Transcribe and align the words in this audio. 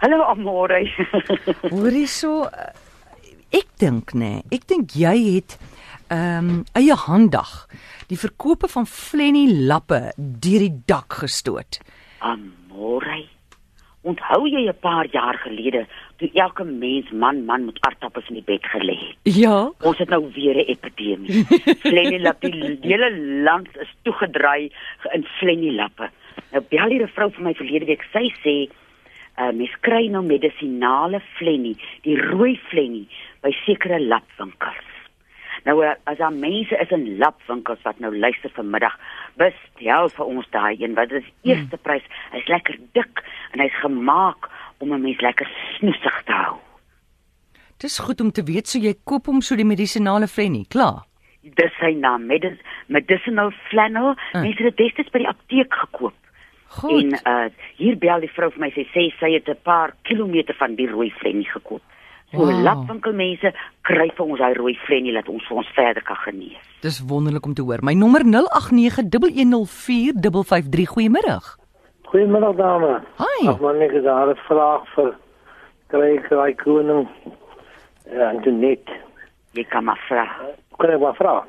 Hallo 0.00 0.22
Amore. 0.24 0.80
Hoorie 1.74 2.06
so 2.08 2.46
uh, 2.48 2.70
ek 3.52 3.66
dink 3.82 4.14
nê, 4.16 4.30
nee, 4.38 4.56
ek 4.56 4.64
dink 4.70 4.94
jy 4.96 5.12
het 5.26 5.58
ehm 6.10 6.48
um, 6.48 6.62
eie 6.74 6.96
handig 7.02 7.50
die 8.08 8.16
verkope 8.18 8.70
van 8.72 8.88
Flenny 8.88 9.44
lappe 9.68 10.00
deur 10.16 10.64
die 10.64 10.72
dak 10.88 11.20
gestoot. 11.20 11.82
Amore. 12.24 13.20
Onthou 14.00 14.48
jy 14.48 14.64
'n 14.72 14.80
paar 14.80 15.04
jaar 15.12 15.36
gelede 15.44 15.84
toe 16.16 16.32
elke 16.32 16.64
mens 16.64 17.12
man 17.12 17.44
man 17.44 17.68
met 17.68 17.76
aardappels 17.84 18.32
in 18.32 18.40
die 18.40 18.48
bed 18.48 18.64
gelê 18.72 18.96
het? 18.96 19.36
Ja. 19.36 19.68
Ons 19.84 20.00
het 20.00 20.08
nou 20.08 20.24
weer 20.32 20.64
'n 20.64 20.70
epidemie. 20.72 21.44
Flenny 21.84 22.24
lappe, 22.24 22.48
die 22.48 22.78
hele 22.88 23.12
land 23.44 23.68
is 23.76 23.92
toegedraai 24.08 24.72
in 25.12 25.28
Flenny 25.36 25.76
lappe. 25.76 26.08
Nou 26.52 26.64
bel 26.72 26.88
hier 26.88 27.04
'n 27.04 27.16
vrou 27.16 27.28
vir 27.30 27.44
my 27.44 27.54
verlede 27.54 27.84
week. 27.84 28.08
Sy 28.16 28.32
sê 28.40 28.70
uh, 29.40 29.50
mens 29.56 29.74
kry 29.86 30.06
nou 30.12 30.22
medisinale 30.26 31.22
flennie, 31.38 31.76
die 32.04 32.16
rooi 32.20 32.54
flennie 32.68 33.08
by 33.44 33.52
sekere 33.64 34.00
lapwinkels. 34.02 34.86
Nou 35.66 35.80
uh, 35.84 35.92
as 36.08 36.20
daar 36.20 36.32
mense 36.32 36.76
is 36.80 36.94
in 36.94 37.18
lapwinkels 37.20 37.82
wat 37.84 38.00
nou 38.00 38.12
luister 38.16 38.52
vanmiddag, 38.56 38.96
bestel 39.40 40.08
vir 40.16 40.32
ons 40.32 40.48
daai 40.54 40.80
een 40.80 40.96
wat 40.96 41.12
is 41.12 41.26
eerste 41.42 41.76
hmm. 41.76 41.84
prys. 41.84 42.06
Hy's 42.32 42.48
lekker 42.48 42.80
dik 42.96 43.22
en 43.52 43.64
hy's 43.64 43.76
gemaak 43.82 44.48
om 44.80 44.94
'n 44.94 45.02
mens 45.02 45.20
lekker 45.20 45.48
snoesig 45.76 46.22
te 46.24 46.32
hou. 46.32 46.56
Dis 47.80 47.98
goed 47.98 48.20
om 48.20 48.30
te 48.30 48.44
weet 48.44 48.68
so 48.68 48.78
jy 48.78 48.94
koop 49.04 49.26
hom 49.26 49.40
so 49.40 49.56
die 49.56 49.64
medisinale 49.64 50.28
flennie, 50.28 50.66
klaar. 50.68 51.04
Dis 51.40 51.72
sy 51.80 51.94
naam, 51.96 52.26
medis 52.26 52.58
medicinal 52.86 53.52
flannel. 53.68 54.14
Hmm. 54.32 54.42
Mense 54.44 54.62
het 54.62 54.76
dit 54.76 54.86
destyds 54.86 55.12
by 55.12 55.18
die 55.24 55.28
apteek 55.28 55.74
gekoop. 55.74 56.16
Goed. 56.70 57.02
En 57.02 57.18
uh 57.26 57.50
hier 57.76 57.98
bel 57.98 58.20
die 58.20 58.30
vrou 58.30 58.50
vir 58.54 58.60
my 58.62 58.70
sê 58.70 58.86
sê 58.94 59.10
sy 59.18 59.32
het 59.34 59.48
'n 59.48 59.58
paar 59.62 59.94
kilometer 60.02 60.54
van 60.54 60.74
die 60.74 60.90
rooi 60.90 61.10
flennie 61.10 61.50
gekoop. 61.50 61.82
So 62.30 62.38
wow. 62.38 62.62
lapwinkelmense 62.62 63.52
kry 63.82 64.10
vir 64.14 64.26
ons 64.26 64.38
daai 64.38 64.54
rooi 64.54 64.78
flennie 64.86 65.12
dat 65.12 65.28
ons 65.28 65.46
vir 65.48 65.56
ons 65.56 65.68
verder 65.74 66.02
kan 66.02 66.16
genees. 66.16 66.58
Dis 66.80 67.00
wonderlik 67.02 67.46
om 67.46 67.54
te 67.54 67.62
hoor. 67.62 67.78
My 67.82 67.94
nommer 67.94 68.22
0891104553. 68.22 68.30
Goeiemiddag. 70.94 71.58
Goeiemiddag 72.12 72.56
dame. 72.56 73.02
Hi. 73.18 73.48
Ag 73.48 73.60
man, 73.60 73.80
ek 73.82 73.92
het 73.92 74.04
daar 74.04 74.28
'n 74.30 74.36
vraag 74.46 74.88
vir 74.94 75.14
kry 75.88 76.18
kry 76.28 76.54
koning 76.54 77.08
uh, 78.12 78.32
internet. 78.32 78.90
Jy 79.52 79.64
kan 79.64 79.84
maar 79.84 79.98
vra. 80.06 80.26
Kan 80.78 80.90
ek 80.90 81.00
maar 81.00 81.14
vra? 81.14 81.44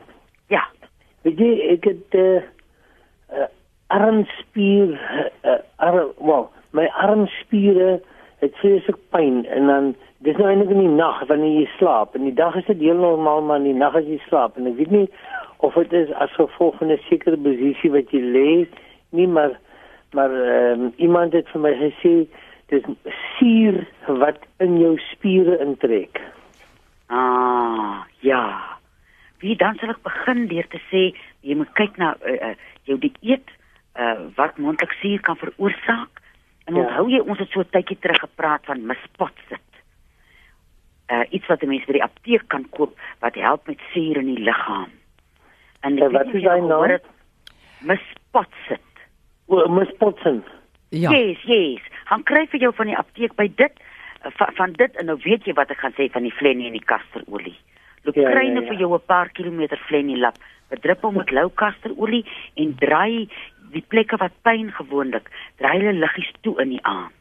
Ja. 0.50 0.68
Weet 1.22 1.38
jy 1.38 1.62
ek 1.78 1.84
het 1.86 2.14
uh, 2.18 2.42
armspier 3.98 4.96
uh, 5.44 5.60
arm 5.76 6.14
wel 6.20 6.48
my 6.78 6.88
armspiere 7.04 8.00
het 8.42 8.56
vreeslik 8.64 8.98
pyn 9.14 9.44
en 9.46 9.68
dan 9.68 9.90
dis 10.26 10.38
nou 10.38 10.48
eintlik 10.50 10.72
in 10.74 10.86
die 10.86 10.96
nag 10.96 11.24
wanneer 11.30 11.60
jy 11.62 11.68
slaap 11.78 12.16
en 12.16 12.26
die 12.30 12.38
dag 12.38 12.56
is 12.60 12.70
dit 12.70 12.86
heel 12.86 13.02
normaal 13.02 13.42
maar 13.42 13.62
in 13.62 13.72
die 13.72 13.82
nag 13.82 13.98
as 14.00 14.08
jy 14.08 14.22
slaap 14.28 14.58
en 14.58 14.70
ek 14.72 14.80
weet 14.80 14.96
nie 14.96 15.08
of 15.66 15.76
dit 15.78 15.94
is 15.94 16.14
as 16.24 16.34
gevolg 16.40 16.80
van 16.80 16.92
'n 16.92 17.04
sekere 17.10 17.38
posisie 17.38 17.92
wat 17.98 18.16
jy 18.16 18.24
lê 18.38 18.52
nie 19.12 19.28
maar 19.28 19.60
maar 20.14 20.32
um, 20.32 20.94
iemand 20.96 21.34
het 21.34 21.48
vir 21.54 21.62
my 21.62 21.72
gesê 21.80 22.16
dis 22.72 22.84
suur 23.38 23.80
wat 24.08 24.40
in 24.64 24.78
jou 24.80 24.98
spiere 25.12 25.58
intrek. 25.64 26.22
Ah 27.08 28.04
ja. 28.20 28.44
Wie 29.40 29.56
dan 29.56 29.76
sal 29.80 29.96
ek 29.96 30.04
begin 30.04 30.46
deur 30.52 30.68
te 30.72 30.80
sê 30.92 31.04
jy 31.48 31.58
moet 31.60 31.72
kyk 31.80 31.98
na 32.00 32.14
uh, 32.20 32.36
uh, 32.52 32.56
jou 32.90 33.00
dieet 33.02 33.48
uh 34.02 34.20
wat 34.36 34.58
moontlik 34.58 34.92
suur 35.02 35.22
kan 35.22 35.38
veroorsaak. 35.38 36.22
En 36.66 36.76
ja. 36.76 36.82
onthou 36.82 37.10
jy 37.10 37.20
ons 37.20 37.40
het 37.40 37.50
so 37.50 37.60
'n 37.60 37.70
tydjie 37.72 38.00
terug 38.00 38.20
gepraat 38.20 38.66
van 38.66 38.86
mispotsit. 38.86 39.70
Uh 41.12 41.26
iets 41.30 41.48
wat 41.48 41.62
'n 41.62 41.68
mens 41.68 41.86
by 41.86 41.94
die 42.00 42.04
apteek 42.04 42.48
kan 42.48 42.70
koop 42.70 42.98
wat 43.20 43.36
help 43.36 43.68
met 43.68 43.80
suur 43.94 44.18
in 44.18 44.36
die 44.36 44.44
liggaam. 44.44 44.92
En 45.82 45.96
ja, 45.96 46.10
wat 46.10 46.34
is 46.34 46.44
hy 46.44 46.60
nou? 46.60 47.00
Mispotsit. 47.80 48.92
O, 49.46 49.68
mispotsin. 49.68 50.44
Ja. 50.90 51.12
Yes, 51.12 51.42
yes. 51.44 51.82
Han 52.06 52.24
kry 52.24 52.46
vir 52.52 52.60
jou 52.60 52.74
van 52.76 52.86
die 52.92 52.98
apteek 52.98 53.36
by 53.36 53.48
dit 53.56 53.74
van, 54.38 54.54
van 54.54 54.72
dit 54.72 54.96
en 54.96 55.06
nou 55.06 55.18
weet 55.24 55.46
jy 55.46 55.54
wat 55.58 55.72
ek 55.74 55.82
gaan 55.84 55.96
sê 55.98 56.10
van 56.14 56.26
die 56.28 56.34
flennie 56.36 56.68
en 56.70 56.78
die 56.78 56.90
kasterolie. 56.94 57.58
Loop 58.06 58.18
ja, 58.18 58.30
kry 58.30 58.46
ja, 58.48 58.54
nou 58.54 58.66
ja. 58.66 58.70
vir 58.70 58.80
jou 58.84 58.94
'n 58.94 59.06
paar 59.06 59.30
kilometer 59.30 59.78
flennie 59.88 60.18
lap. 60.18 60.38
Bedrup 60.70 61.02
hom 61.02 61.18
met 61.18 61.32
lou 61.32 61.50
kasterolie 61.50 62.26
en 62.56 62.76
draai 62.76 63.30
die 63.72 63.84
plekke 63.88 64.18
wat 64.22 64.36
pyn 64.46 64.72
gewoonlik, 64.72 65.30
draai 65.58 65.80
hulle 65.80 65.94
liggies 66.00 66.32
toe 66.42 66.56
in 66.62 66.76
die 66.76 66.84
aand. 66.84 67.16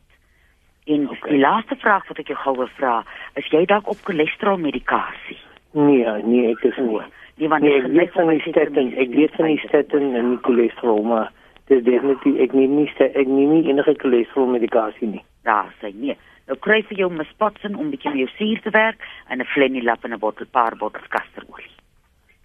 En 0.90 1.08
okay. 1.08 1.30
die 1.30 1.40
laaste 1.40 1.76
vraag 1.76 2.06
wat 2.08 2.18
ek 2.22 2.32
jou 2.32 2.38
gou 2.40 2.56
wil 2.62 2.70
vra, 2.78 3.00
is 3.38 3.48
jy 3.52 3.64
dalk 3.70 3.88
op 3.90 4.00
cholesterol 4.08 4.58
medikasie? 4.58 5.38
Nee, 5.76 6.06
nee, 6.26 6.48
ek 6.50 6.64
is 6.70 6.78
nie. 6.82 7.02
Nie 7.40 7.48
want 7.48 7.62
nee, 7.64 7.76
ek 7.78 7.92
weet 7.94 8.16
van 8.16 8.32
die 8.32 8.42
statin, 8.44 8.90
ek 9.00 9.12
weet 9.14 9.36
van 9.38 9.50
die 9.52 9.60
statin 9.62 10.16
en 10.18 10.32
die 10.34 10.40
cholesterol, 10.46 11.04
maar 11.12 11.30
dis 11.70 11.84
definitief 11.86 12.40
ek 12.42 12.56
neem 12.56 12.74
nie 12.80 12.88
ek 13.06 13.28
neem 13.28 13.54
nie 13.54 13.68
enige 13.70 13.94
cholesterol 14.02 14.50
medikasie 14.50 15.12
nie. 15.14 15.22
Ja, 15.46 15.62
sê 15.80 15.92
nee. 15.94 16.16
Nou 16.50 16.58
kry 16.58 16.80
vir 16.88 17.04
jou 17.04 17.10
mispotsin 17.14 17.76
om 17.78 17.92
bietjie 17.92 18.10
met 18.10 18.24
jou 18.24 18.30
suur 18.34 18.62
te 18.64 18.72
werk 18.74 19.04
en 19.28 19.38
'n 19.40 19.52
flenilap 19.54 20.04
en 20.04 20.12
'n 20.14 20.18
bottel 20.18 20.46
paar 20.50 20.76
bottels 20.76 21.06
kasterolie. 21.08 21.70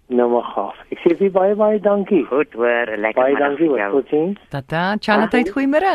Nou 0.06 0.28
maar 0.30 0.46
gaaf. 0.54 0.78
Ek 0.94 1.02
sê 1.02 1.16
vir 1.18 1.32
baie 1.34 1.54
baie 1.58 1.80
dankie. 1.82 2.22
Goed 2.30 2.52
hoor, 2.54 2.92
lekker 2.94 3.22
baie 3.22 3.36
dankie 3.40 3.68
vir 3.72 3.80
jou. 3.82 3.90
Totsiens. 3.98 4.40
Tata, 4.54 4.82
Charlotte, 5.02 5.42
goeiemôre. 5.50 5.94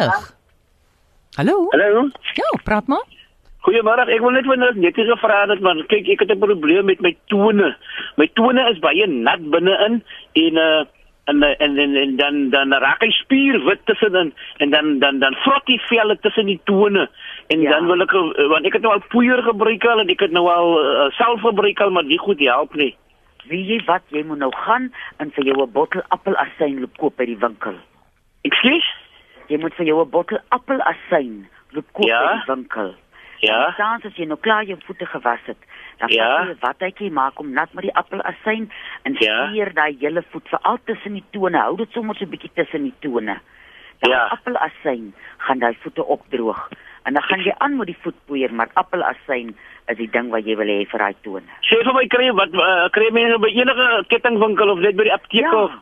Hallo. 1.40 1.58
Hallo. 1.72 2.08
Ja, 2.36 2.50
praat 2.68 2.88
maar. 2.92 3.06
Goeiemôre. 3.64 4.10
Ek 4.12 4.24
wil 4.24 4.36
net 4.36 4.50
vir 4.50 4.60
net 4.60 4.80
net 4.84 4.98
gevra 5.00 5.46
het 5.48 5.62
man, 5.64 5.86
kyk 5.88 6.10
ek 6.16 6.26
het 6.26 6.32
'n 6.36 6.44
probleem 6.44 6.86
met 6.86 7.02
my 7.02 7.16
tone. 7.28 7.76
My 8.18 8.28
tone 8.36 8.62
is 8.72 8.80
baie 8.80 9.08
nat 9.08 9.40
binne-in 9.40 10.04
en 10.34 10.58
uh 10.58 10.84
en 11.26 11.44
en 11.44 11.78
en, 11.78 11.96
en 11.96 12.16
dan 12.16 12.50
dan 12.50 12.74
raak 12.74 13.02
hy 13.02 13.10
spierwit 13.10 13.86
tussenin 13.86 14.34
en 14.58 14.70
dan 14.70 15.00
dan 15.00 15.20
dan 15.20 15.36
vrot 15.44 15.66
die 15.66 15.82
velle 15.88 16.18
tussen 16.20 16.46
die 16.46 16.60
tone 16.64 17.10
en 17.48 17.62
ja. 17.62 17.70
dan 17.70 17.86
wil 17.86 18.02
ek 18.02 18.12
want 18.50 18.66
ek 18.66 18.74
het 18.74 18.82
nou 18.82 18.94
al 18.94 19.04
poeier 19.14 19.44
gebruik 19.44 19.86
al 19.86 20.00
en 20.00 20.10
ek 20.10 20.20
het 20.20 20.32
nou 20.32 20.48
al 20.50 20.70
uh, 20.82 21.10
self 21.20 21.42
gebruik 21.42 21.80
al 21.80 21.92
maar 21.92 22.04
nie 22.04 22.20
goed 22.20 22.40
help 22.40 22.74
nie. 22.76 22.96
Wie 23.50 23.62
jy 23.66 23.80
wat 23.86 24.04
jy 24.14 24.24
moet 24.24 24.42
nou 24.42 24.52
gaan 24.56 24.92
en 25.18 25.32
vir 25.32 25.46
jou 25.46 25.62
'n 25.62 25.72
bottel 25.72 26.04
appelasyn 26.10 26.80
loop 26.80 26.98
koop 26.98 27.16
by 27.18 27.26
die 27.26 27.38
winkel. 27.38 27.78
Ekskuus? 28.44 28.88
Jy 29.48 29.58
moet 29.58 29.74
vir 29.74 29.86
jou 29.86 30.02
'n 30.02 30.10
bottel 30.10 30.40
appelasyn 30.50 31.48
loop 31.72 31.88
koop 31.94 32.08
ja? 32.08 32.20
by 32.20 32.34
die 32.34 32.54
winkel. 32.54 32.96
Ja. 33.42 33.74
Dan 33.78 34.02
as 34.06 34.16
jy 34.16 34.26
nou 34.26 34.38
klaar 34.38 34.64
jou 34.64 34.78
voete 34.86 35.06
gewas 35.06 35.40
het, 35.46 35.58
dan 35.98 36.10
ja? 36.10 36.54
vat 36.60 36.80
jy 36.80 36.90
wat 36.90 37.00
jy 37.00 37.10
maak 37.10 37.40
om 37.40 37.54
nat 37.54 37.74
met 37.74 37.84
die 37.84 37.96
appelasyn 37.96 38.70
en 39.04 39.18
ja? 39.20 39.48
spier 39.48 39.74
daai 39.74 39.98
hele 40.00 40.24
voet 40.30 40.48
veral 40.48 40.78
tussen 40.86 41.14
die 41.14 41.26
tone. 41.32 41.58
Hou 41.58 41.76
dit 41.78 41.92
sommer 41.92 42.16
so 42.16 42.26
'n 42.26 42.30
bietjie 42.30 42.54
tussen 42.54 42.84
die 42.84 42.94
tone. 43.00 43.40
Dan 44.00 44.12
ja. 44.12 44.28
appelasyn 44.28 45.14
gaan 45.38 45.60
daai 45.60 45.76
voete 45.82 46.06
opdroog 46.06 46.70
en 47.04 47.14
dan 47.14 47.24
gaan 47.24 47.42
jy 47.42 47.54
aan 47.58 47.78
met 47.78 47.88
die 47.88 47.98
voetpoeier 48.02 48.54
maar 48.54 48.70
appelasyn 48.74 49.56
is 49.88 49.98
die 49.98 50.10
ding 50.10 50.30
wat 50.34 50.46
jy 50.46 50.56
wil 50.60 50.70
hê 50.70 50.84
vir 50.90 51.04
daai 51.04 51.16
tone. 51.26 51.48
Sê 51.70 51.80
vir 51.84 51.96
my 51.96 52.06
kry 52.12 52.30
wat 52.38 52.54
uh, 52.56 52.90
kry 52.96 53.10
mense 53.16 53.40
by 53.44 53.52
enige 53.54 53.88
kettingwinkel 54.14 54.74
of 54.74 54.84
net 54.84 54.98
by 55.00 55.08
die 55.08 55.16
apteek 55.16 55.48
ja. 55.48 55.54
of 55.66 55.78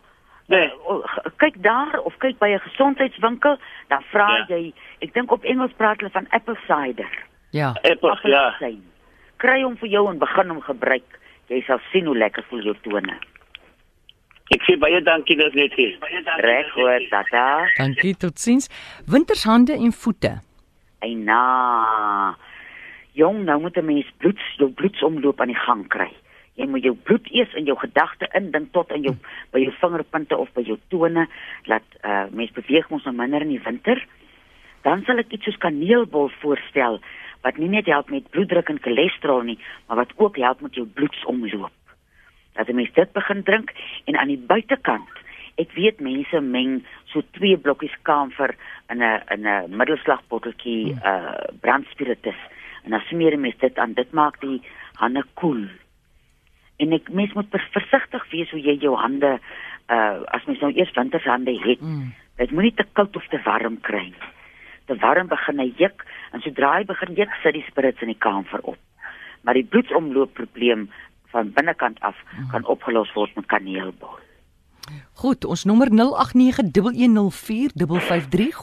nee. 0.54 0.70
Uh, 0.90 1.02
kyk 1.42 1.60
daar 1.66 2.00
of 2.04 2.18
kyk 2.24 2.40
by 2.40 2.54
'n 2.56 2.64
gesondheidswinkel, 2.68 3.58
dan 3.90 4.06
vra 4.12 4.30
ja. 4.38 4.46
jy, 4.56 4.74
ek 5.06 5.14
dink 5.14 5.32
op 5.32 5.44
Engels 5.44 5.76
praat 5.78 6.00
hulle 6.00 6.14
van 6.14 6.28
apple 6.32 6.58
cider. 6.68 7.12
Ja. 7.52 7.74
Apple 7.84 8.16
ja. 8.24 8.54
Kry 9.40 9.62
hom 9.64 9.78
vir 9.80 9.90
jou 9.90 10.10
en 10.10 10.20
begin 10.20 10.50
hom 10.50 10.62
gebruik. 10.62 11.20
Jy 11.50 11.64
sal 11.66 11.80
sien 11.92 12.06
hoe 12.06 12.18
lekker 12.18 12.44
voel 12.50 12.62
jou 12.62 12.76
tone. 12.84 13.16
Ek 14.50 14.66
sê 14.66 14.76
baie 14.82 15.00
dankie 15.06 15.38
dat 15.38 15.54
net 15.54 15.74
hier. 15.78 15.96
Reg 16.42 16.70
hoor, 16.74 17.02
tata. 17.10 17.70
Dankie, 17.78 18.16
totsiens. 18.18 18.70
Wintershande 19.06 19.78
en 19.78 19.94
voete. 19.94 20.40
Eina 21.06 21.42
jong, 23.20 23.44
nou 23.46 23.60
moet 23.62 23.78
'n 23.78 23.86
mens 23.86 24.10
bloed, 24.18 24.40
jou 24.58 24.70
bloedsomloop 24.70 25.42
aan 25.42 25.54
die 25.54 25.64
gang 25.68 25.88
kry. 25.88 26.12
Jy 26.56 26.68
moet 26.68 26.84
jou 26.84 26.96
bloed 26.96 27.28
eers 27.32 27.54
in 27.54 27.66
jou 27.66 27.78
gedagte 27.78 28.28
indink 28.36 28.72
tot 28.72 28.92
in 28.92 29.02
jou 29.02 29.16
by 29.52 29.60
jou 29.60 29.74
vingerpunte 29.82 30.38
of 30.38 30.52
by 30.54 30.62
jou 30.62 30.78
tone 30.90 31.28
laat 31.66 31.88
uh 32.04 32.26
mens 32.32 32.52
beweeg 32.52 32.92
ons 32.92 33.06
nou 33.06 33.16
minder 33.16 33.42
in 33.42 33.56
die 33.56 33.64
winter. 33.64 34.06
Dan 34.84 35.04
sal 35.06 35.20
ek 35.20 35.32
iets 35.32 35.44
soos 35.44 35.58
kaneelbol 35.58 36.30
voorstel 36.42 37.00
wat 37.44 37.58
nie 37.58 37.70
net 37.70 37.86
help 37.86 38.10
met 38.10 38.30
bloeddruk 38.30 38.70
en 38.70 38.82
cholesterol 38.82 39.42
nie, 39.42 39.60
maar 39.88 39.98
wat 39.98 40.12
ook 40.18 40.38
help 40.38 40.62
met 40.62 40.76
jou 40.76 40.86
bloedsomloop. 40.86 41.72
Dat 42.56 42.68
jy 42.68 42.74
mens 42.74 42.94
dit 42.94 43.14
begin 43.14 43.44
drink 43.44 43.74
en 44.06 44.18
aan 44.18 44.28
die 44.28 44.46
buitekant 44.48 45.08
Ek 45.60 45.74
weet 45.76 46.00
mense 46.00 46.40
meng 46.40 46.80
so 47.12 47.22
twee 47.36 47.58
blokkies 47.60 47.96
kamfer 48.08 48.56
in 48.90 49.04
'n 49.04 49.22
in 49.36 49.48
'n 49.48 49.76
middelslagbotteltjie 49.76 50.94
hmm. 50.94 51.04
uh 51.04 51.52
brandspiritus 51.62 52.40
en 52.90 52.98
dan 52.98 53.06
smeer 53.12 53.38
jy 53.38 53.54
dit 53.62 53.78
aan 53.78 53.94
dit 53.94 54.18
maak 54.18 54.42
die 54.42 54.58
hande 54.98 55.24
koel 55.40 55.68
en 56.80 56.98
ek 56.98 57.12
mens 57.14 57.36
moet 57.38 57.54
versigtig 57.76 58.26
wees 58.34 58.52
hoe 58.56 58.64
jy 58.66 58.80
jou 58.82 58.98
hande 58.98 59.38
uh 59.90 60.18
as 60.36 60.46
mens 60.50 60.60
nou 60.62 60.74
eers 60.74 60.94
wintershande 60.98 61.56
het 61.64 61.82
mm. 61.82 62.12
dit 62.42 62.52
moenie 62.52 62.76
te 62.76 62.86
koud 62.94 63.16
of 63.16 63.26
te 63.30 63.42
warm 63.46 63.80
kry 63.82 64.10
te 64.90 64.98
warm 65.06 65.28
begin 65.30 65.62
hy 65.62 65.70
juk 65.78 66.06
en 66.34 66.42
sodra 66.46 66.70
hy 66.78 66.84
begin 66.90 67.12
juk 67.18 67.32
sit 67.44 67.54
die 67.58 67.68
spirits 67.68 68.02
in 68.06 68.12
die 68.14 68.22
kamfer 68.26 68.62
op. 68.64 68.82
Maar 69.46 69.56
die 69.60 69.70
bloedsomloopprobleem 69.72 70.82
van 71.34 71.54
binnekant 71.56 71.98
af 72.06 72.18
kan 72.52 72.64
opgelos 72.66 73.14
word 73.14 73.32
met 73.38 73.48
kaneelbol. 73.52 74.16
Goed, 75.22 75.46
ons 75.46 75.64
nommer 75.70 75.90
0891104553. 75.94 75.94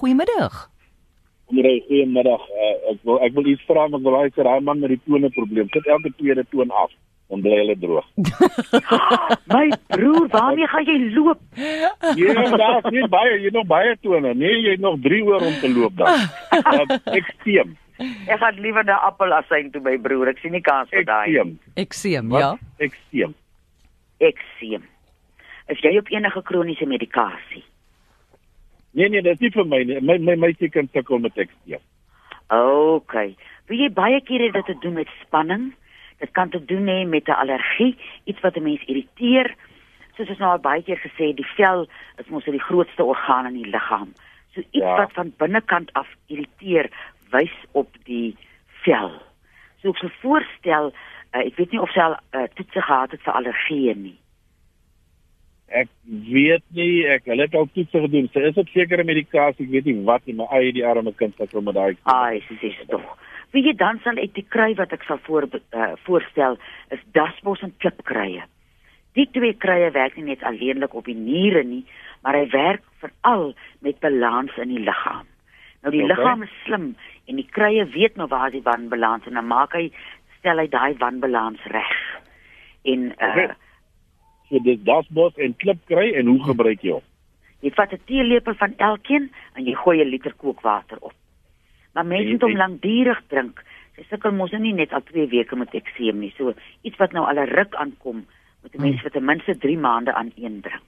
Goeiemiddag. 0.00 0.54
Goeie 1.46 1.82
goeiemiddag. 1.86 2.42
Uh, 2.50 2.70
ek 2.92 3.02
wil 3.06 3.20
ek 3.22 3.34
wil 3.36 3.46
iets 3.52 3.62
vra 3.68 3.86
maar 3.88 4.02
wil 4.02 4.16
hy 4.18 4.28
sê 4.34 4.42
daai 4.46 4.60
man 4.66 4.80
met 4.82 4.90
die 4.94 5.00
tone 5.06 5.30
probleem. 5.34 5.68
Sit 5.74 5.86
elke 5.86 6.10
tweede 6.18 6.44
toon 6.50 6.70
af 6.74 6.90
dan 7.30 7.40
bly 7.42 7.56
hulle 7.58 7.74
droog. 7.82 8.06
My 9.52 9.64
broer, 9.90 10.28
waarmee 10.30 10.68
gaan 10.70 10.86
jy 10.86 10.96
loop? 11.14 11.40
Ja, 11.58 12.34
daar's 12.54 12.86
nie 12.94 13.06
baie, 13.10 13.32
jy 13.40 13.48
het 13.48 13.56
nog 13.56 13.66
baie 13.66 13.96
tone. 14.02 14.34
Nee, 14.38 14.60
jy 14.62 14.76
het 14.76 14.84
nog 14.84 15.00
3 15.02 15.22
oor 15.26 15.42
om 15.42 15.56
te 15.62 15.70
loop 15.74 15.96
dan. 15.98 16.22
Uh, 16.54 16.98
ekstreem. 17.18 17.74
Ek 18.30 18.38
gaan 18.42 18.60
liewer 18.62 18.84
na 18.86 19.00
appelasyn 19.08 19.72
toe 19.74 19.82
my 19.82 19.96
broer. 20.02 20.30
Ek 20.34 20.42
sien 20.42 20.54
nie 20.54 20.62
kans 20.62 20.90
vir 20.94 21.06
daai. 21.08 21.26
Ekstreem. 21.34 21.56
Ekseem, 21.82 22.30
Wat? 22.30 22.40
ja. 22.44 22.52
Ekstreem. 22.86 23.34
Ekseem. 24.30 24.86
Is 25.74 25.82
jy 25.82 25.96
op 25.98 26.10
enige 26.14 26.42
kroniese 26.46 26.86
medikasie? 26.86 27.64
Nee 28.96 29.08
nee, 29.12 29.20
dit 29.22 29.34
is 29.36 29.42
nie 29.44 29.50
vir 29.52 29.66
my 29.68 29.82
nie. 29.84 30.00
My 30.00 30.16
my 30.18 30.36
my 30.40 30.52
seker 30.56 30.86
sukkel 30.92 31.20
met 31.20 31.36
ekstreem. 31.42 31.82
OK. 32.54 33.14
Wie 33.68 33.80
jy 33.82 33.90
baie 33.92 34.20
keer 34.24 34.46
het 34.46 34.54
dit 34.56 34.66
te 34.70 34.76
doen 34.80 34.94
met 34.96 35.10
spanning. 35.20 35.74
Dit 36.22 36.32
kan 36.32 36.48
te 36.48 36.62
doen 36.64 36.86
hê 36.88 37.02
met 37.04 37.28
'n 37.28 37.36
allergie, 37.42 37.96
iets 38.24 38.40
wat 38.40 38.56
'n 38.56 38.62
mens 38.62 38.84
irriteer. 38.86 39.54
Soos 40.16 40.28
ons 40.28 40.38
nou 40.38 40.50
al 40.50 40.58
baie 40.64 40.82
keer 40.82 40.96
gesê, 40.96 41.26
het, 41.28 41.36
die 41.36 41.52
vel 41.56 41.88
is 42.16 42.28
mos 42.28 42.44
die 42.44 42.58
grootste 42.68 43.04
orgaan 43.04 43.46
in 43.46 43.62
die 43.62 43.70
liggaam. 43.70 44.12
So 44.54 44.60
iets 44.60 44.84
Ja. 44.84 44.96
wat 44.96 45.12
van 45.12 45.32
binnekant 45.36 45.92
af 45.92 46.08
irriteer, 46.26 46.88
wys 47.30 47.52
op 47.72 47.88
die 48.04 48.36
vel. 48.82 49.12
So 49.82 49.88
ek 49.90 49.96
sou 49.96 50.10
voorstel, 50.20 50.92
uh, 51.34 51.40
ek 51.46 51.56
weet 51.56 51.70
nie 51.70 51.80
of 51.80 51.90
sy 51.90 52.00
al 52.00 52.16
uh, 52.32 52.42
toetse 52.54 52.80
gehad 52.82 53.10
het 53.10 53.22
vir 53.22 53.34
allergieë 53.34 53.94
nie. 53.96 54.16
Ek 55.68 55.88
weet 56.30 56.62
nie, 56.78 57.02
ek 57.10 57.24
hulle 57.26 57.42
het 57.48 57.54
al 57.58 57.66
toetse 57.74 58.00
gedoen. 58.04 58.28
Sy 58.32 58.44
is 58.46 58.58
op 58.60 58.68
sekere 58.70 59.02
medikasie, 59.04 59.66
ek 59.66 59.72
weet 59.72 59.88
nie 59.90 60.04
wat 60.06 60.22
nie, 60.26 60.36
maar 60.38 60.52
ai 60.54 60.70
die 60.72 60.84
arme 60.86 61.10
kind 61.18 61.34
sukkel 61.36 61.64
met 61.66 61.74
daai. 61.74 61.96
Ai, 62.06 62.38
sis 62.60 62.76
tog. 62.90 63.02
Wie 63.54 63.64
jy 63.66 63.74
dan 63.78 63.98
sal 64.04 64.18
uit 64.20 64.34
die 64.34 64.46
kry 64.46 64.74
wat 64.78 64.92
ek 64.94 65.02
sal 65.08 65.18
voor 65.26 65.48
uh, 65.50 65.92
voorstel 66.06 66.58
is 66.94 67.02
dasbos 67.16 67.62
en 67.66 67.74
klipkruie. 67.82 68.44
Die 69.18 69.26
twee 69.32 69.54
kruie 69.58 69.90
werk 69.94 70.16
nie 70.16 70.28
net 70.30 70.42
alleenlik 70.44 70.94
op 70.94 71.06
die 71.08 71.16
niere 71.18 71.64
nie, 71.64 71.82
maar 72.22 72.36
hy 72.38 72.46
werk 72.52 72.84
veral 73.00 73.54
met 73.82 73.98
balans 74.04 74.54
in 74.62 74.74
die 74.74 74.82
liggaam. 74.84 75.26
Nou 75.82 75.92
die 75.94 76.02
Okay. 76.04 76.14
liggaam 76.14 76.42
is 76.42 76.54
slim 76.64 76.86
en 77.26 77.36
die 77.36 77.48
kruie 77.50 77.84
weet 77.94 78.16
nou 78.16 78.28
waar 78.28 78.48
is 78.48 78.58
die 78.58 78.66
wanbalans 78.66 79.26
en 79.26 79.34
dan 79.34 79.46
maak 79.46 79.74
hy 79.74 79.90
stel 80.38 80.58
hy 80.58 80.68
daai 80.70 80.94
wanbalans 81.00 81.62
reg. 81.74 81.94
En 82.84 83.10
uh 83.18 83.30
Okay. 83.32 83.54
So 84.48 84.58
dis 84.58 84.78
dasbos 84.82 85.36
en 85.36 85.56
klip 85.56 85.78
kry 85.86 86.12
en 86.14 86.26
hoe 86.26 86.42
gebruik 86.44 86.82
jy 86.82 86.90
hom? 86.90 87.02
jy 87.66 87.72
vat 87.74 87.92
'n 87.92 88.00
teelepel 88.06 88.54
van 88.54 88.74
elkeen 88.76 89.30
en 89.54 89.64
jy 89.64 89.74
gooi 89.74 90.00
'n 90.00 90.08
liter 90.08 90.34
kookwater 90.34 90.98
op. 91.00 91.14
Maar 91.94 92.06
mense 92.06 92.30
moet 92.30 92.42
hom 92.42 92.56
lankdurig 92.56 93.22
drink. 93.28 93.64
Sy 93.96 94.02
sukkel 94.10 94.32
mos 94.32 94.50
nou 94.50 94.62
nie 94.62 94.72
net 94.72 94.92
al 94.92 95.02
2 95.02 95.26
weke 95.28 95.56
met 95.56 95.74
ekseem 95.74 96.18
nie. 96.18 96.32
So 96.36 96.54
iets 96.82 96.96
wat 96.96 97.12
nou 97.12 97.24
al 97.26 97.38
'n 97.38 97.48
ruk 97.48 97.74
aankom, 97.74 98.26
moet 98.62 98.74
'n 98.74 98.82
mens 98.82 99.00
vir 99.00 99.10
ten 99.10 99.24
minste 99.24 99.58
3 99.58 99.78
maande 99.78 100.12
aan 100.12 100.32
een 100.36 100.60
drink. 100.60 100.84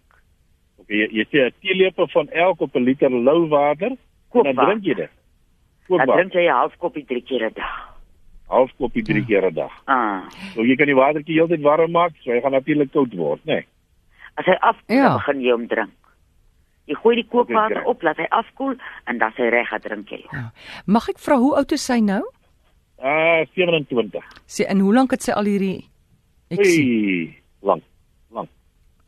Okay, 0.79 0.97
jy, 0.97 1.09
jy 1.11 1.25
sê 1.25 1.47
'n 1.47 1.55
teelepel 1.61 2.09
van 2.09 2.29
elk 2.29 2.61
op 2.61 2.77
'n 2.77 2.85
liter 2.85 3.11
lou 3.11 3.49
water. 3.49 3.91
En 3.91 3.97
dan 3.97 4.45
Kookwater. 4.45 4.65
drink 4.65 4.85
jy 4.85 4.95
dit. 4.95 5.11
Dan 5.11 5.87
Kookwater. 5.87 6.15
drink 6.15 6.33
jy 6.33 6.47
'n 6.47 6.53
half 6.53 6.77
koppie 6.77 7.05
3 7.05 7.23
keer 7.23 7.47
'n 7.47 7.53
dag. 7.55 7.88
Half 8.49 8.71
koppie 8.79 9.03
3 9.05 9.25
keer 9.27 9.45
'n 9.50 9.55
dag. 9.55 9.73
Ah. 9.87 10.23
So 10.55 10.62
jy 10.65 10.77
kan 10.77 10.87
die 10.87 10.95
watertjie 10.97 11.35
heeltyd 11.37 11.61
warm 11.62 11.91
maak, 11.93 12.12
so 12.25 12.31
hy 12.33 12.41
gaan 12.41 12.53
natuurlik 12.53 12.93
koud 12.93 13.12
word, 13.15 13.45
né? 13.45 13.55
Nee. 13.55 13.67
As 14.37 14.45
hy 14.47 14.56
afkoel, 14.61 14.97
Ja. 14.97 15.03
ja. 15.05 15.17
begin 15.17 15.41
jy 15.41 15.50
hom 15.53 15.67
drink. 15.67 15.91
Jy 16.87 16.95
gooi 16.95 17.15
die 17.17 17.27
kookwater 17.29 17.85
op, 17.85 18.03
laat 18.03 18.17
hy 18.17 18.27
afkoel 18.31 18.75
en 19.06 19.19
dan 19.19 19.33
sy 19.37 19.43
reg 19.50 19.69
gaan 19.69 19.81
drink 19.81 20.09
jy. 20.11 20.25
ja. 20.33 20.50
Mag 20.87 21.09
ek 21.09 21.19
vra 21.19 21.37
hoe 21.37 21.56
oud 21.56 21.73
is 21.73 21.85
sy 21.85 22.00
nou? 22.00 22.23
Ah, 23.03 23.45
27. 23.55 24.25
Sê 24.47 24.65
en 24.69 24.81
hoe 24.81 24.95
lank 24.95 25.11
het 25.11 25.23
sy 25.23 25.33
al 25.33 25.45
hierdie 25.45 25.85
ekseem? 26.50 26.87
Hey, 26.87 27.43
lank, 27.62 27.83
lank. 28.31 28.49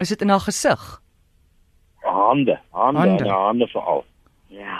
Is 0.00 0.08
dit 0.08 0.22
in 0.22 0.28
haar 0.28 0.40
gesig? 0.40 1.00
Hande, 2.04 2.58
hande, 2.72 2.98
Hande. 3.00 3.28
hande, 3.28 3.66
veral. 3.68 4.04
Ja. 4.48 4.78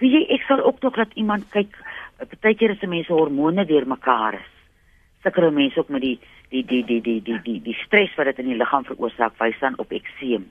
Wie 0.00 0.10
jy 0.10 0.22
ek 0.34 0.42
sal 0.48 0.60
ook 0.64 0.80
tog 0.80 0.96
laat 0.96 1.12
iemand 1.14 1.44
kyk. 1.50 1.76
Partykeer 2.18 2.70
is 2.70 2.80
mense 2.88 3.12
hormone 3.12 3.64
deurmekaar 3.64 4.34
is. 4.34 4.50
Sukkel 5.22 5.50
mense 5.50 5.78
ook 5.78 5.88
met 5.88 6.02
die 6.02 6.18
die 6.50 6.64
die 6.64 6.84
die 6.84 7.00
die 7.00 7.22
die 7.22 7.40
die, 7.42 7.60
die 7.62 7.76
stres 7.84 8.14
wat 8.16 8.26
dit 8.26 8.38
in 8.38 8.50
die 8.52 8.56
liggaam 8.56 8.84
veroorsaak, 8.84 9.36
wys 9.38 9.58
dan 9.60 9.78
op 9.78 9.92
ekseem. 9.92 10.48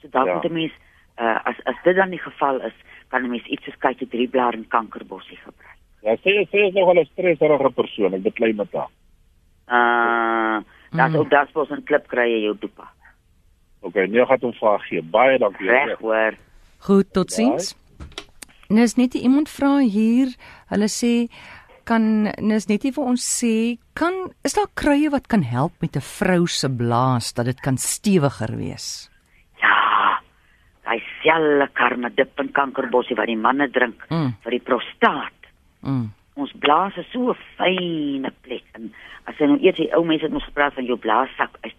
So 0.00 0.08
daar 0.08 0.26
ja. 0.26 0.34
moet 0.34 0.44
'n 0.50 0.52
mens 0.52 0.72
uh, 1.18 1.38
as 1.44 1.58
as 1.64 1.76
dit 1.84 1.96
dan 1.96 2.10
die 2.10 2.22
geval 2.22 2.60
is, 2.60 2.76
kan 3.08 3.22
'n 3.22 3.30
mens 3.30 3.46
iets 3.46 3.64
soos 3.64 3.78
kyk 3.78 4.10
drie 4.10 4.28
blaar 4.28 4.54
en 4.54 4.68
kankerbossie 4.68 5.36
gebruik. 5.36 5.78
Ja, 6.02 6.16
sê 6.16 6.48
sê 6.50 6.66
is 6.68 6.74
nogal 6.74 7.00
'n 7.00 7.10
stresserige 7.12 7.70
persoon, 7.70 8.14
ek 8.14 8.22
beklei 8.22 8.52
met 8.52 8.72
haar. 8.72 8.90
Ah, 9.66 10.56
uh, 10.56 10.60
dat 10.90 11.08
mm. 11.08 11.16
ook 11.16 11.30
daar's 11.30 11.50
pos 11.52 11.70
'n 11.70 11.84
klip 11.84 12.06
kry 12.08 12.28
jy 12.30 12.40
jou 12.42 12.56
dopa. 12.58 12.88
OK, 13.80 13.94
nou 13.94 14.26
gaan 14.26 14.38
hom 14.40 14.52
vra 14.52 14.78
gee. 14.78 15.02
Baie 15.02 15.38
dankie. 15.38 15.68
Reg 15.68 15.98
hoor. 15.98 16.34
Goed, 16.78 17.12
totsiens. 17.12 17.74
Nis 18.72 18.96
net 18.96 19.14
iemand 19.18 19.50
vra 19.52 19.78
hier. 19.84 20.32
Hulle 20.72 20.88
sê 20.88 21.28
kan 21.84 22.30
nis 22.40 22.68
net 22.70 22.86
vir 22.86 23.04
ons 23.04 23.20
sê 23.20 23.76
kan 23.98 24.14
is 24.46 24.54
daar 24.56 24.70
kruie 24.78 25.10
wat 25.12 25.26
kan 25.28 25.42
help 25.42 25.72
met 25.82 25.96
'n 25.96 26.00
vrou 26.00 26.46
se 26.46 26.68
blaas 26.68 27.32
dat 27.34 27.46
dit 27.46 27.60
kan 27.60 27.76
stewiger 27.76 28.56
wees? 28.56 29.10
Ja. 29.60 30.20
Hy 30.86 30.98
selle 31.22 31.68
karmadip 31.74 32.38
en 32.38 32.52
kankerbossie 32.52 33.16
wat 33.16 33.26
die 33.26 33.36
manne 33.36 33.68
drink 33.70 34.06
Mm. 34.10 34.34
vir 34.42 34.50
die 34.50 34.60
prostaat. 34.60 35.32
Mm. 35.82 36.12
ons 36.36 36.52
blaas 36.58 36.96
is 36.96 37.06
so 37.12 37.30
'n 37.30 37.36
fyne 37.58 38.30
plek 38.42 38.64
en 38.74 38.92
as 39.26 39.34
jy 39.38 39.46
nou 39.46 39.58
eers 39.60 39.76
die 39.76 39.92
ou 39.94 40.04
mense 40.04 40.24
het 40.24 40.32
ons 40.32 40.44
gepraat 40.44 40.74
van 40.74 40.84
jou 40.86 40.96
blaassak 40.96 41.58
uit 41.62 41.74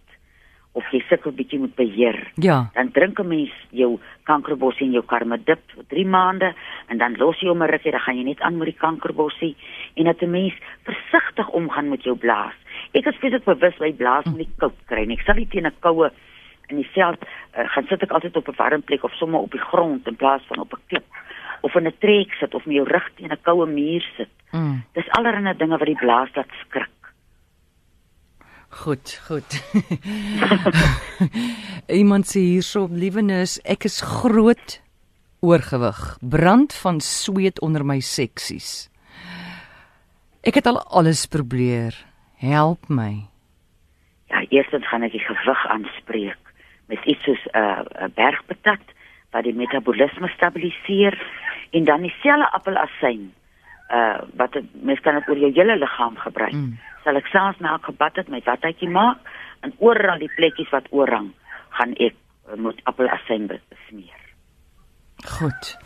of 0.74 0.84
jy 0.92 1.00
sukkel 1.10 1.32
bietjie 1.32 1.60
met 1.60 1.76
beheer 1.76 2.32
Ja. 2.36 2.70
dan 2.74 2.92
drink 2.92 3.20
'n 3.20 3.28
mens 3.28 3.52
jou 3.70 4.00
kankerbossie 4.24 4.86
en 4.88 4.94
jou 4.94 5.06
karmadip 5.06 5.62
vir 5.76 5.84
3 5.88 6.06
maande 6.06 6.54
en 6.88 6.98
dan 6.98 7.16
los 7.18 7.40
jy 7.40 7.48
hom 7.48 7.64
'n 7.64 7.70
rukkie 7.70 7.92
dan 7.92 8.00
gaan 8.02 8.18
jy 8.18 8.24
net 8.24 8.42
aan 8.42 8.58
met 8.58 8.66
die 8.68 8.78
kankerbossie 8.80 9.56
en 9.96 10.06
dat 10.06 10.22
'n 10.22 10.32
mens 10.32 10.54
versigtig 10.84 11.50
omgaan 11.50 11.90
met 11.90 12.04
jou 12.04 12.16
blaas 12.16 12.56
ek 12.94 13.06
is 13.06 13.16
spesifiek 13.16 13.46
bewus 13.46 13.78
by 13.78 13.94
blaas 13.94 14.26
moet 14.26 14.38
nie 14.38 14.50
koud 14.58 14.76
kry 14.88 15.06
nie 15.06 15.18
ek 15.18 15.26
sal 15.26 15.36
nie 15.36 15.48
teen 15.48 15.66
'n 15.66 15.80
koue 15.80 16.12
in 16.70 16.76
die 16.78 16.90
veld 16.94 17.20
uh, 17.58 17.68
gaan 17.70 17.88
sit 17.88 18.04
ek 18.04 18.12
altyd 18.12 18.36
op 18.38 18.48
'n 18.48 18.56
warm 18.58 18.82
plek 18.82 19.04
of 19.04 19.14
sommer 19.14 19.40
op 19.40 19.52
die 19.52 19.62
grond 19.72 20.08
in 20.08 20.16
plaas 20.16 20.42
van 20.48 20.60
op 20.60 20.74
'n 20.74 20.82
klip 20.88 21.06
of 21.62 21.76
in 21.76 21.88
'n 21.88 21.94
trek 22.00 22.34
sit 22.40 22.54
of 22.56 22.66
met 22.66 22.76
jou 22.76 22.88
rug 22.88 23.10
teen 23.16 23.32
'n 23.32 23.42
koue 23.44 23.66
muur 23.66 24.02
sit 24.18 24.30
Mm. 24.54 24.84
Dis 24.94 25.10
allerlei 25.18 25.56
dinge 25.58 25.78
wat 25.78 25.90
die 25.90 25.98
blaas 25.98 26.30
laat 26.38 26.52
skrik. 26.62 26.90
Goed, 28.74 29.22
goed. 29.28 29.64
Iemand 32.02 32.26
sê 32.26 32.42
hierso, 32.42 32.88
liewenis, 32.90 33.60
ek 33.70 33.86
is 33.86 34.00
groot 34.02 34.80
oorgewig, 35.46 36.00
brand 36.20 36.74
van 36.82 36.98
sweet 37.04 37.62
onder 37.62 37.86
my 37.86 38.00
seksies. 38.02 38.88
Ek 40.44 40.58
het 40.58 40.68
al 40.68 40.82
alles 40.90 41.26
probeer. 41.30 41.96
Help 42.42 42.90
my. 42.90 43.24
Ja, 44.34 44.42
eerstens 44.50 44.88
gaan 44.90 45.06
ek 45.06 45.14
die 45.14 45.24
gewig 45.24 45.62
aanspreek 45.72 46.52
met 46.92 47.06
iets 47.08 47.24
soos 47.24 47.44
'n 47.54 47.58
uh, 47.62 47.86
'n 48.10 48.12
bergpatat 48.18 48.84
wat 49.32 49.44
die 49.44 49.56
metabolisme 49.56 50.28
stabiliseer 50.34 51.16
en 51.72 51.84
dan 51.86 52.02
dieselfde 52.02 52.50
appelasyn 52.52 53.32
uh 53.94 54.18
wat 54.40 54.54
het- 54.54 54.74
mens 54.82 55.00
kan 55.00 55.16
dit 55.16 55.30
oor 55.30 55.38
jou 55.38 55.52
hele 55.54 55.78
liggaam 55.78 56.18
gebruik. 56.18 56.54
Mm. 56.54 56.78
Sal 57.04 57.16
ek 57.16 57.28
saans 57.28 57.60
na 57.60 57.78
elke 57.78 57.92
bad 57.92 58.16
het 58.16 58.30
my 58.30 58.42
watjie 58.46 58.90
maak 58.90 59.18
en 59.62 59.74
oral 59.78 60.20
die 60.20 60.32
plekkies 60.36 60.70
wat 60.72 60.88
oorhang 60.92 61.32
gaan 61.70 61.94
ek 61.94 62.16
uh, 62.50 62.58
met 62.58 62.80
appelasyn 62.84 63.48
besmeer. 63.48 64.22
Goed. 65.26 65.78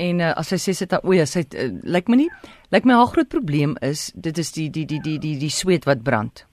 En 0.00 0.20
uh, 0.20 0.32
as 0.38 0.48
sy 0.52 0.56
sê 0.56 0.74
sy 0.74 0.86
het 0.86 1.04
o 1.04 1.12
ja, 1.12 1.26
sy 1.28 1.44
uh, 1.44 1.70
lyk 1.82 2.08
my 2.08 2.16
nie, 2.22 2.30
lyk 2.72 2.86
my 2.88 2.94
haar 2.94 3.10
groot 3.12 3.28
probleem 3.28 3.76
is 3.86 4.10
dit 4.14 4.38
is 4.38 4.52
die 4.56 4.68
die 4.70 4.86
die 4.86 5.00
die 5.04 5.18
die 5.18 5.36
die 5.38 5.52
sweet 5.52 5.88
wat 5.88 6.04
brand. 6.06 6.46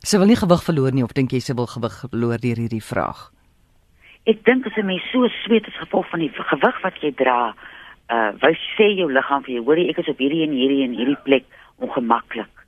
Sy 0.00 0.18
wil 0.18 0.30
nie 0.30 0.38
gewig 0.40 0.62
verloor 0.64 0.96
nie 0.96 1.04
of 1.04 1.12
dink 1.12 1.34
jy 1.36 1.42
sy 1.44 1.54
wil 1.54 1.68
gewig 1.68 1.98
verloor 2.06 2.40
deur 2.40 2.62
hierdie 2.64 2.84
vraag? 2.84 3.28
Ek 4.28 4.44
dink 4.44 4.66
as 4.66 4.76
'n 4.76 4.86
mens 4.86 5.04
so 5.12 5.28
sweet 5.44 5.68
as 5.68 5.76
gevolg 5.80 6.08
van 6.10 6.20
die 6.20 6.32
gewig 6.32 6.82
wat 6.82 6.96
jy 7.02 7.12
dra, 7.12 7.54
uh 8.10 8.30
wys 8.42 8.60
sê 8.76 8.90
jou 8.98 9.08
liggaam 9.12 9.44
vir 9.46 9.54
jou, 9.54 9.64
hoorie 9.64 9.88
ek 9.90 9.98
is 10.02 10.08
op 10.08 10.18
hierdie 10.18 10.42
en 10.46 10.54
hierdie 10.56 10.84
en 10.84 10.96
hierdie 10.98 11.18
plek 11.24 11.44
ongemaklik. 11.78 12.64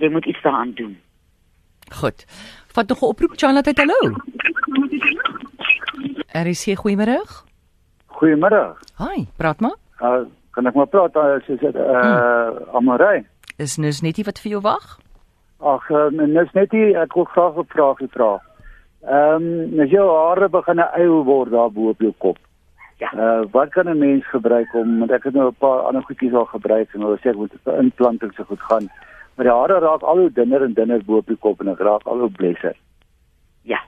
Jy 0.00 0.10
moet 0.10 0.26
iets 0.26 0.42
daaraan 0.42 0.74
doen. 0.74 0.96
Goed. 2.00 2.26
Vat 2.74 2.88
nog 2.88 3.02
'n 3.02 3.10
oproep 3.12 3.32
Charlotte, 3.36 3.72
hallo. 3.74 4.14
Er 6.34 6.46
is 6.46 6.64
hier 6.64 6.76
goeiemôre. 6.76 7.22
Goeiemiddag. 8.06 8.78
Hi, 8.98 9.26
praat 9.36 9.60
maar. 9.60 9.76
Uh, 10.00 10.26
kan 10.50 10.66
ek 10.66 10.74
maar 10.74 10.86
praat 10.86 11.16
uh, 11.16 11.38
soos 11.46 11.60
dit 11.60 11.74
uh 11.74 12.00
hmm. 12.00 12.74
Amorey? 12.74 13.24
Is 13.56 13.76
Nus 13.76 14.00
netie 14.00 14.24
wat 14.24 14.40
vir 14.42 14.50
jou 14.50 14.60
wag? 14.62 14.98
Ag, 15.58 15.90
uh, 15.90 16.10
Nus 16.10 16.50
netie, 16.52 16.96
ek 16.98 17.14
wil 17.14 17.24
graag 17.24 17.58
'n 17.58 17.70
vraagie 17.74 18.10
vra. 18.10 18.32
Ehm, 19.04 19.46
um, 19.70 19.80
as 19.80 19.90
jou 19.90 20.06
hare 20.08 20.48
begin 20.48 20.80
ou 20.80 21.22
word 21.24 21.50
daar 21.50 21.70
bo 21.70 21.88
op 21.88 22.00
jou 22.00 22.12
kop. 22.18 22.38
Ja. 23.02 23.10
Uh 23.14 23.46
wat 23.50 23.68
kan 23.68 23.88
'n 23.88 23.98
mens 23.98 24.26
gebruik 24.26 24.74
om 24.74 24.98
want 24.98 25.10
ek 25.10 25.24
het 25.24 25.34
nou 25.34 25.48
'n 25.48 25.54
paar 25.58 25.80
ander 25.80 26.02
goedjies 26.02 26.32
al 26.32 26.44
gebruik 26.44 26.94
en 26.94 27.00
hulle 27.00 27.18
sê 27.18 27.28
ek 27.30 27.36
moet 27.36 27.52
vir 27.64 27.78
implanting 27.78 28.32
se 28.34 28.44
goed 28.44 28.60
gaan. 28.60 28.88
Maar 29.34 29.44
die 29.44 29.54
hare 29.54 29.78
raak 29.78 30.02
al 30.02 30.18
hoe 30.18 30.32
dunner 30.32 30.62
en 30.62 30.72
dunner 30.72 31.04
bo 31.04 31.16
op 31.16 31.26
die 31.26 31.36
kop 31.36 31.60
en 31.60 31.68
ek 31.68 31.78
raak 31.78 32.06
al 32.06 32.18
hoe 32.18 32.30
blesser. 32.30 32.76
Ja. 33.62 33.80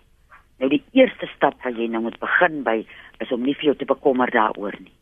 Nou 0.59 0.71
die 0.71 0.85
eerste 0.93 1.27
stap 1.27 1.55
wat 1.63 1.77
jy 1.77 1.87
nou 1.87 2.03
moet 2.03 2.19
begin 2.19 2.63
by 2.63 2.87
is 3.19 3.33
om 3.33 3.43
nie 3.43 3.55
vir 3.55 3.65
jou 3.65 3.77
te 3.77 3.85
bekommer 3.85 4.31
daaroor 4.31 4.75
nie. 4.79 4.93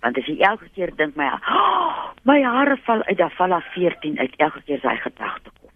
Want 0.00 0.18
as 0.18 0.26
jy 0.26 0.38
elke 0.38 0.68
keer 0.74 0.96
dink 0.96 1.16
my 1.16 1.26
oh, 1.26 2.12
my 2.30 2.42
hare 2.42 2.76
val 2.76 3.02
uit, 3.02 3.18
dan 3.18 3.30
val 3.30 3.48
daar 3.48 3.70
14 3.74 4.18
uit 4.18 4.34
elke 4.36 4.62
keer 4.62 4.76
as 4.76 4.90
hy 4.90 4.96
gedagte 4.96 5.50
kom. 5.60 5.70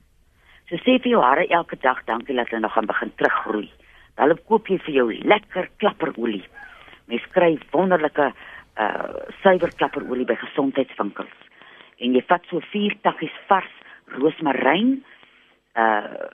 So 0.68 0.76
sê 0.76 0.98
vir 1.02 1.10
jou 1.10 1.22
hare 1.22 1.48
elke 1.48 1.76
dag 1.76 2.04
dankie 2.04 2.36
dat 2.36 2.48
hulle 2.48 2.60
nog 2.60 2.72
gaan 2.72 2.86
begin 2.86 3.12
teruggroei. 3.16 3.70
Dan 4.14 4.38
koop 4.46 4.68
jy 4.68 4.78
vir 4.78 4.94
jou 4.94 5.08
lekker 5.12 5.68
klapperolie 5.76 6.44
mens 7.10 7.26
kry 7.36 7.58
wonderlike 7.72 8.32
uh 8.74 9.08
suiwer 9.42 9.70
klapperolie 9.78 10.26
by 10.26 10.36
gesondheidswinkels. 10.40 11.34
En 12.02 12.14
jy 12.16 12.22
vat 12.26 12.46
so 12.50 12.60
4 12.72 12.96
takkies 13.06 13.34
vars 13.48 13.74
roosmaryn. 14.16 14.96
Uh 15.74 16.30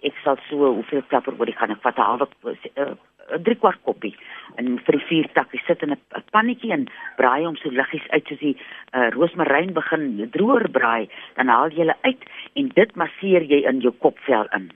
ek 0.00 0.16
sal 0.24 0.38
so 0.48 0.72
hoeveel 0.78 1.04
klapperolie 1.12 1.56
gaan 1.56 1.72
ek 1.74 1.82
vat 1.84 1.98
'n 1.98 2.08
halwe 2.08 2.26
uh, 2.48 2.94
'n 3.36 3.42
drie 3.44 3.58
kwart 3.62 3.80
koppie 3.86 4.14
en 4.58 4.78
vir 4.86 4.96
die 4.96 5.06
vier 5.10 5.28
takkies 5.36 5.64
sit 5.66 5.82
in 5.82 5.92
'n 5.92 6.24
pannetjie 6.34 6.72
en 6.72 6.88
braai 7.16 7.44
hom 7.44 7.56
so 7.56 7.70
liggies 7.70 8.06
uit 8.10 8.26
soos 8.26 8.40
die 8.40 8.56
uh, 8.56 9.10
roosmaryn 9.14 9.72
begin 9.72 10.04
droër 10.36 10.68
braai, 10.78 11.08
dan 11.36 11.48
haal 11.48 11.70
jy 11.70 11.84
hulle 11.84 11.98
uit 12.02 12.22
en 12.54 12.68
dit 12.80 12.96
masseer 12.96 13.42
jy 13.52 13.60
in 13.70 13.80
jou 13.80 13.92
kopvel 13.92 14.48
in. 14.56 14.70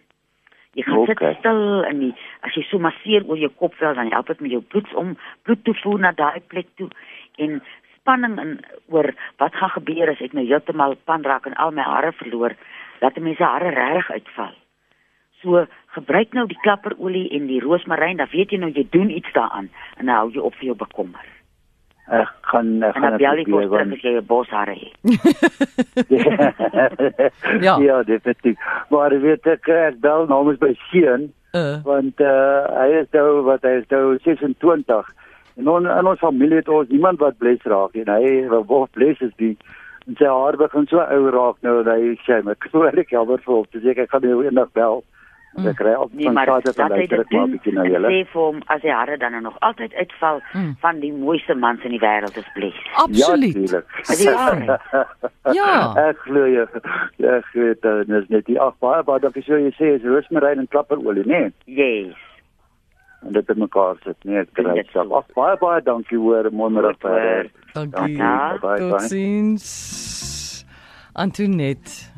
Jy 0.75 0.83
gaan 0.83 0.99
okay. 0.99 1.15
sit 1.15 1.39
stil 1.39 1.85
en 1.89 2.01
die, 2.03 2.13
as 2.43 2.57
jy 2.59 2.65
so 2.67 2.83
masseer 2.83 3.27
oor 3.29 3.39
jou 3.39 3.51
kop 3.63 3.77
wel 3.79 3.95
dan 3.95 4.11
help 4.13 4.33
dit 4.33 4.41
met 4.47 4.57
jou 4.57 4.63
bloed 4.75 4.95
om 5.01 5.15
bloed 5.47 5.65
te 5.65 5.75
voer 5.83 6.03
na 6.03 6.13
daai 6.19 6.41
plek 6.51 6.67
toe 6.81 6.89
en 7.39 7.61
spanning 7.99 8.35
in 8.43 8.57
oor 8.93 9.13
wat 9.43 9.55
gaan 9.55 9.73
gebeur 9.79 10.11
as 10.13 10.21
ek 10.25 10.35
nou 10.37 10.45
heeltemal 10.45 10.97
pan 11.09 11.25
raak 11.25 11.47
en 11.47 11.57
al 11.63 11.73
my 11.77 11.87
hare 11.87 12.13
verloor 12.19 12.57
dat 13.01 13.17
mense 13.21 13.45
hare 13.45 13.71
regtig 13.75 14.11
uitval. 14.11 14.53
So 15.43 15.65
gebruik 15.97 16.35
nou 16.37 16.47
die 16.49 16.61
klapperolie 16.65 17.29
en 17.37 17.47
die 17.47 17.61
roosmaryn, 17.63 18.19
dan 18.21 18.31
weet 18.33 18.53
jy 18.53 18.59
nou 18.61 18.73
jy 18.73 18.87
doen 18.91 19.11
iets 19.13 19.33
daaraan 19.37 19.71
en 19.99 20.07
dan 20.07 20.17
hou 20.17 20.31
jy 20.33 20.43
op 20.43 20.57
vir 20.59 20.73
jou 20.73 20.77
bekommer. 20.85 21.25
Ek 22.13 22.29
gaan 22.51 22.83
ek 22.85 22.97
gaan 23.01 23.17
dit 23.17 23.49
probeer 23.49 23.69
want 23.73 24.03
jy 24.03 24.11
'n 24.19 24.27
bos 24.29 24.49
hare 24.53 24.75
het. 24.77 24.93
ja. 27.67 27.79
ja, 27.81 28.03
definitief. 28.03 28.59
Maar 28.91 29.21
weet 29.21 29.47
ek 29.47 29.69
ek 29.69 30.01
bel 30.01 30.27
namens 30.29 30.59
by 30.59 30.75
Seun 30.91 31.33
uh. 31.55 31.81
want 31.85 32.21
uh, 32.21 32.67
hy 32.77 32.91
is 33.01 33.09
nou 33.17 33.43
wat 33.49 33.63
hy 33.63 33.79
is 33.81 33.89
nou 33.89 34.19
26 34.21 35.15
en 35.57 35.69
on, 35.69 35.87
in 35.87 36.07
ons 36.07 36.21
familie 36.21 36.61
het 36.61 36.69
ons 36.69 36.89
iemand 36.89 37.19
wat 37.23 37.39
bles 37.39 37.63
raak 37.63 37.95
en 37.95 38.11
hy 38.11 38.49
wat 38.53 38.93
bles 38.93 39.21
is 39.21 39.33
die 39.41 39.57
en 40.05 40.19
sy 40.19 40.29
haar 40.29 40.57
begin 40.61 40.87
so 40.91 41.01
ou 41.01 41.31
raak 41.33 41.57
nou 41.65 41.83
dat 41.87 41.97
hy 41.97 42.15
sê 42.27 42.43
my 42.45 42.53
kwalik 42.67 43.11
helper 43.15 43.41
vir 43.41 43.55
hom. 43.55 43.69
Dis 43.73 43.87
ek 43.89 44.05
ek 44.05 44.11
gaan 44.13 44.27
nou 44.27 44.43
eendag 44.45 44.69
bel. 44.77 45.01
Mm. 45.55 45.69
Ek 45.71 45.77
kry 45.79 45.93
op 45.95 46.11
nee, 46.13 46.27
van 46.27 46.35
vader 46.35 46.75
van 46.75 46.91
luister 46.91 47.21
ek 47.23 47.31
maar 47.31 47.51
bietjie 47.53 47.73
na 47.77 47.85
julle. 47.87 48.11
Sê 48.11 48.23
vir 48.33 48.41
hom 48.43 48.57
as 48.75 48.83
hy 48.83 48.91
hare 48.91 49.19
dan 49.23 49.37
nog 49.43 49.59
altyd 49.69 49.95
uitval 49.95 50.41
mm. 50.53 50.73
van 50.83 50.99
die 50.99 51.13
mooiste 51.15 51.55
mans 51.55 51.85
in 51.87 51.95
die 51.95 52.01
wêreld 52.03 52.39
is 52.41 52.49
bles. 52.57 52.81
Absoluut. 53.05 53.77
Ja. 54.25 54.81
ja. 55.55 55.75
Ek 56.09 56.19
glo 56.27 56.49
jy. 56.51 56.67
Ek 57.23 57.55
weet 57.55 57.87
dit 57.87 58.15
is 58.19 58.29
net 58.35 58.47
die 58.51 58.59
ag 58.59 58.75
baie 58.83 59.07
baie 59.07 59.23
dankie 59.23 59.45
so 59.47 59.61
jy 59.61 59.71
sê 59.79 59.95
is 59.95 60.07
roosmaryn 60.09 60.65
en 60.65 60.71
klapperolie, 60.75 61.23
né? 61.23 61.47
Nee? 61.47 61.79
Yes. 61.79 62.19
En 63.23 63.33
dit 63.39 63.47
het 63.47 63.59
mekaar 63.63 63.97
sit. 64.03 64.19
Nee, 64.27 64.43
ek 64.43 64.53
kry 64.59 64.75
dit 64.81 64.91
self. 64.97 65.15
Ag 65.23 65.31
baie 65.39 65.57
baie 65.63 65.87
dankie 65.87 66.19
hoor, 66.19 66.51
môre 66.51 66.97
verder. 66.99 67.51
Dankie. 67.79 68.19
Totsiens. 68.83 69.71
Antoinette. 71.15 72.11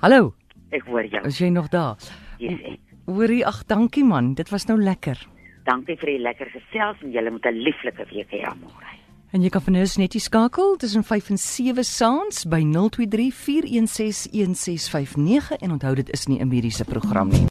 Hallo. 0.00 0.32
Ek 0.72 0.88
hoor 0.88 1.04
jou. 1.04 1.26
Is 1.28 1.38
jy 1.38 1.52
nog 1.52 1.68
daar? 1.68 2.00
Ek. 2.38 2.80
Hoorie, 3.06 3.44
ag 3.46 3.64
dankie 3.66 4.04
man, 4.04 4.34
dit 4.34 4.48
was 4.50 4.66
nou 4.66 4.78
lekker. 4.80 5.18
Dankie 5.64 5.96
vir 5.96 6.06
die 6.06 6.20
lekker 6.20 6.50
gesels 6.52 7.00
en 7.02 7.12
julle 7.12 7.30
moet 7.30 7.46
'n 7.46 7.54
lieflike 7.54 8.04
week 8.12 8.30
hê 8.30 8.44
môre. 8.60 8.94
En 9.34 9.42
jy 9.42 9.48
kan 9.50 9.62
van 9.62 9.76
ons 9.76 9.96
net 9.96 10.14
skakel 10.22 10.76
tussen 10.76 11.02
5 11.02 11.30
en 11.30 11.38
7 11.38 11.84
saans 11.84 12.44
by 12.46 12.62
023 12.62 13.32
416 13.34 14.30
1659 14.30 15.58
en 15.58 15.70
onthou 15.70 15.94
dit 15.94 16.10
is 16.10 16.26
nie 16.26 16.38
'n 16.40 16.48
mediese 16.48 16.84
program 16.84 17.28
nie. 17.28 17.46